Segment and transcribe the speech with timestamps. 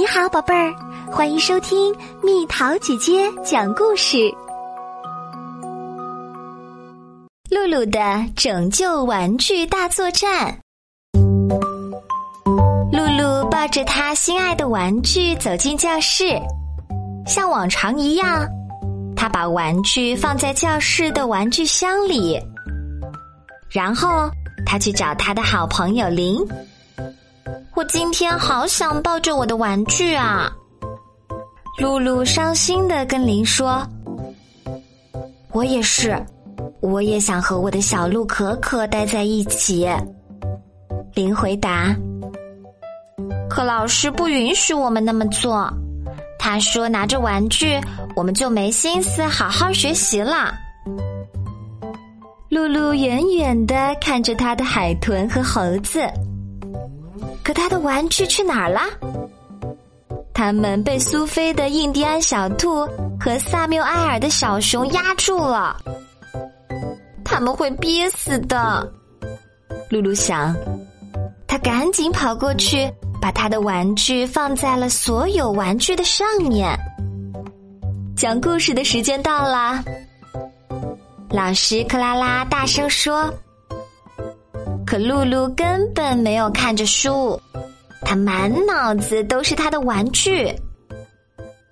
[0.00, 0.74] 你好，宝贝儿，
[1.12, 4.16] 欢迎收听蜜桃姐姐讲故事。
[7.50, 8.00] 露露的
[8.34, 10.58] 拯救玩具大作战。
[12.90, 16.24] 露露抱着她心爱的玩具走进教室，
[17.26, 18.48] 像往常一样，
[19.14, 22.40] 她把玩具放在教室的玩具箱里，
[23.68, 24.30] 然后
[24.64, 26.42] 她去找她的好朋友林。
[27.74, 30.50] 我今天好想抱着我的玩具啊！
[31.78, 33.86] 露露伤心的跟林说
[35.52, 36.22] ：“我也是，
[36.80, 39.88] 我也想和我的小鹿可可待在一起。”
[41.14, 41.96] 林回答
[43.48, 45.72] ：“可老师不允许我们那么做，
[46.38, 47.80] 他说拿着玩具
[48.14, 50.52] 我们就没心思好好学习了。”
[52.50, 56.00] 露露远远的看着他的海豚和猴子。
[57.42, 58.80] 可他的玩具去哪儿了？
[60.32, 62.86] 他们被苏菲的印第安小兔
[63.20, 65.76] 和萨缪埃尔的小熊压住了，
[67.24, 68.92] 他们会憋死的。
[69.90, 70.56] 露露想，
[71.46, 76.78] 他赶紧跑过去，把他的玩具放在了所有玩具的上面。
[78.16, 79.82] 讲故事的时间到了，
[81.30, 83.32] 老师克拉拉大声说。
[84.90, 87.40] 可露露根本没有看着书，
[88.00, 90.52] 她满脑子都是她的玩具。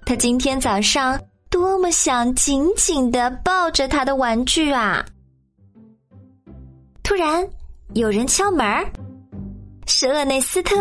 [0.07, 5.05] 她今天早上多么想紧紧的抱着她的玩具啊！
[7.03, 7.45] 突然
[7.95, 8.65] 有人敲门，
[9.89, 10.77] 是厄内斯特，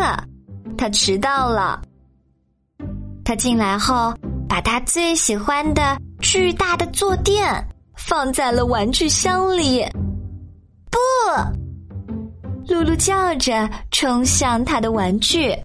[0.77, 1.81] 他迟到了。
[3.25, 4.13] 他进来后，
[4.47, 9.83] 把他最喜欢的巨大的坐垫放在了玩具箱里。
[10.91, 11.56] 不。
[12.69, 15.55] 露露叫着冲向他的玩具。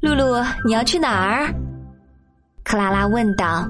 [0.00, 1.54] 露露，你要去哪儿？
[2.64, 3.68] 克拉拉问道。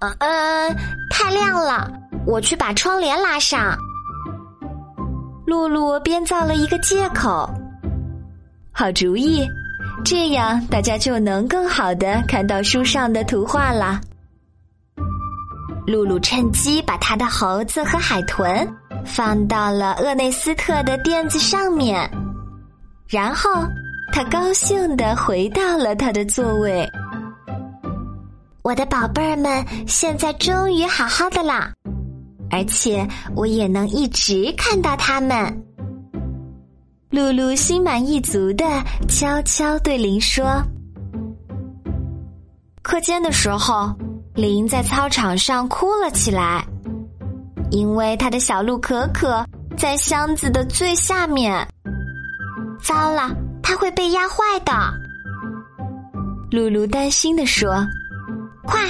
[0.00, 0.76] 嗯嗯，
[1.10, 1.90] 太亮了，
[2.26, 3.76] 我去把窗帘拉上。
[5.46, 7.48] 露露编造了一个借口。
[8.72, 9.46] 好主意，
[10.04, 14.00] 这样大家就能更好的看到书上的图画了。
[15.86, 18.68] 露露趁机把他的猴子和海豚。
[19.06, 22.10] 放到了厄内斯特的垫子上面，
[23.08, 23.50] 然后
[24.12, 26.86] 他高兴的回到了他的座位。
[28.62, 31.72] 我的宝贝儿们现在终于好好的啦，
[32.50, 35.62] 而且我也能一直看到他们。
[37.10, 38.64] 露露心满意足的
[39.08, 40.60] 悄悄对林说
[42.82, 43.94] ：“课间的时候，
[44.34, 46.66] 林在操场上哭了起来。”
[47.70, 49.44] 因为他的小鹿可可
[49.76, 51.66] 在箱子的最下面，
[52.82, 53.30] 糟了，
[53.62, 54.72] 他会被压坏的。
[56.50, 57.84] 露露担心的说
[58.64, 58.80] ：“快，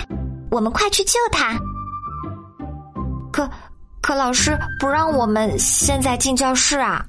[0.51, 1.59] 我们快去救他！”
[3.33, 3.49] 可
[4.03, 7.05] 可老师不让我们现在进教室啊。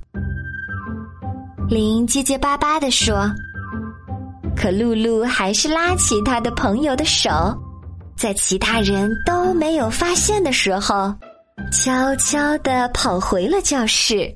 [1.70, 3.30] 林结结巴巴的说
[4.56, 7.30] ：“可露露还是拉起他的朋友的手，
[8.16, 11.14] 在其他人都没有发现的时候。”
[11.72, 14.34] 悄悄地跑回了教室。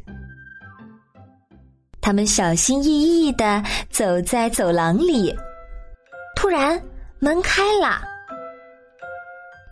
[2.01, 5.33] 他们小心翼翼地走在走廊里，
[6.35, 6.79] 突然
[7.19, 8.01] 门开了。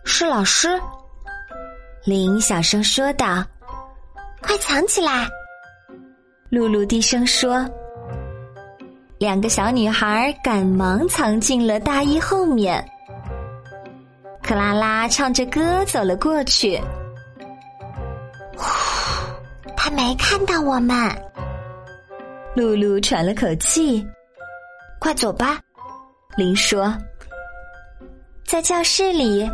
[0.04, 0.80] 是老师，
[2.04, 3.44] 林小声说道
[4.40, 5.28] ：“快藏起来！”
[6.50, 7.68] 露露低声说。
[9.18, 12.82] 两个小女孩赶忙藏进了大衣后面。
[14.42, 16.80] 克拉拉唱着歌走了过去。
[19.82, 20.94] 他没看到我们。
[22.54, 24.06] 露露喘了口气，
[24.98, 25.58] 快走吧，
[26.36, 26.94] 林说。
[28.44, 29.50] 在教室里，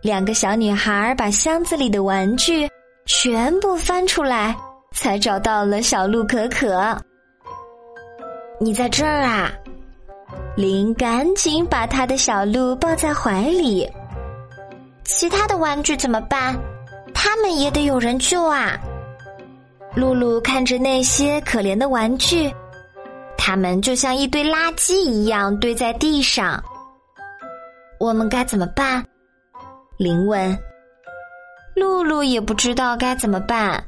[0.00, 2.66] 两个小女孩把箱子里的玩具
[3.04, 4.56] 全部翻出来，
[4.92, 6.96] 才找到了小鹿可可。
[8.58, 9.52] 你在这儿啊！
[10.56, 13.86] 林赶紧把他的小鹿抱在怀里。
[15.04, 16.58] 其他的玩具怎么办？
[17.12, 18.74] 他们也得有人救啊！
[19.96, 22.54] 露露看着那些可怜的玩具，
[23.38, 26.62] 它们就像一堆垃圾一样堆在地上。
[27.98, 29.02] 我们该怎么办？
[29.96, 30.56] 林问。
[31.74, 33.82] 露露也不知道该怎么办，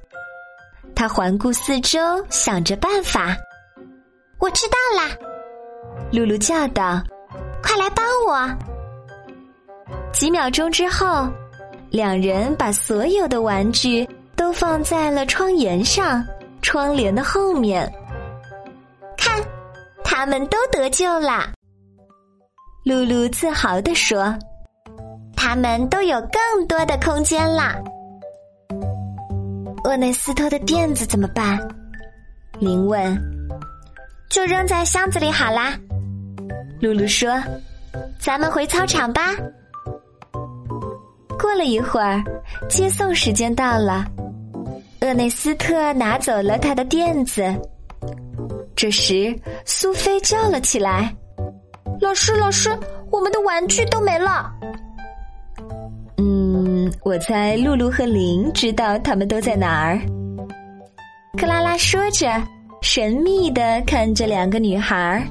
[0.94, 2.00] 他环顾四周，
[2.30, 3.36] 想着办法。
[4.38, 5.14] 我知道啦！
[6.10, 7.02] 露露叫道
[7.62, 8.48] ：“快来帮我！”
[10.12, 11.28] 几秒钟之后。
[11.90, 14.06] 两人把所有的玩具
[14.38, 16.24] 都放在了窗沿上，
[16.62, 17.92] 窗帘的后面。
[19.16, 19.42] 看，
[20.04, 21.50] 他们都得救了。
[22.84, 24.34] 露露自豪地说
[25.36, 27.74] ：“他们都有更多的空间了。”
[29.84, 31.58] 厄内斯特的垫子怎么办？
[32.60, 33.20] 林问。
[34.30, 35.72] 就扔在箱子里好啦。
[36.80, 37.30] 露露说
[38.20, 39.34] ：“咱们回操场吧。”
[41.40, 42.22] 过了一会儿，
[42.68, 44.04] 接送时间到了。
[45.08, 47.42] 厄内斯特拿走了他的垫子。
[48.76, 49.34] 这时，
[49.64, 51.10] 苏菲叫了起来
[51.98, 52.68] ：“老师，老师，
[53.10, 54.52] 我们的玩具都没了！”
[56.18, 59.98] 嗯，我猜露露和林知道他们都在哪儿。
[61.38, 62.30] 克拉拉说着，
[62.82, 65.26] 神秘的看着两个女孩。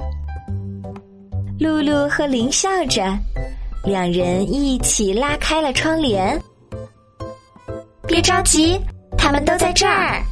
[1.60, 3.16] 露露和林笑着，
[3.84, 6.36] 两人一起拉开了窗帘。
[8.08, 8.76] 别着急。
[9.28, 10.22] 他们都在这儿，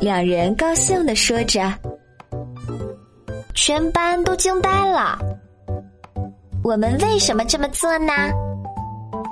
[0.00, 1.70] 两人高兴的说着，
[3.54, 5.18] 全班都惊呆了。
[6.64, 8.14] 我们为什么这么做呢？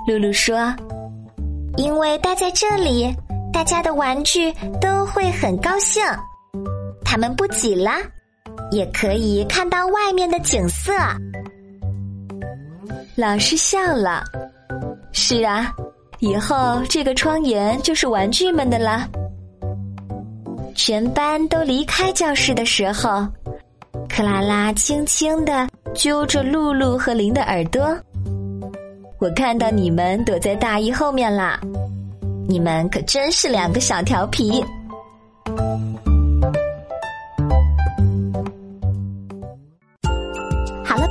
[0.07, 0.71] 露露说
[1.77, 3.11] ：“因为待在这里，
[3.51, 6.05] 大家的玩具都会很高兴，
[7.03, 7.89] 他们不挤了，
[8.69, 10.93] 也可以看到外面的景色。”
[13.17, 14.23] 老师笑了
[15.11, 15.73] ：“是啊。”
[16.25, 19.07] 以后这个窗沿就是玩具们的啦。
[20.73, 23.27] 全班都离开教室的时候，
[24.09, 27.95] 克拉拉轻轻的揪着露露和林的耳朵。
[29.19, 31.59] 我看到你们躲在大衣后面啦，
[32.49, 34.65] 你们可真是两个小调皮。